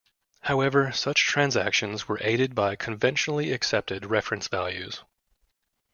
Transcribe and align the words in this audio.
However, 0.39 0.91
such 0.93 1.27
transactions 1.27 2.07
were 2.07 2.17
aided 2.23 2.55
by 2.55 2.75
conventionally 2.75 3.51
accepted 3.51 4.07
reference 4.07 4.47
values. 4.47 5.03